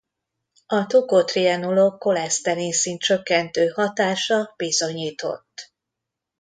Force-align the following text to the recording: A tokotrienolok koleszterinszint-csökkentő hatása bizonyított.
A 0.65 0.85
tokotrienolok 0.85 1.99
koleszterinszint-csökkentő 1.99 3.67
hatása 3.67 4.53
bizonyított. 4.57 5.73